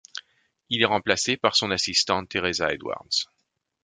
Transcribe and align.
Il 0.71 0.81
est 0.81 0.85
remplacé 0.85 1.37
par 1.37 1.55
son 1.55 1.69
assistante 1.69 2.27
Teresa 2.29 2.73
Edwards. 2.73 3.27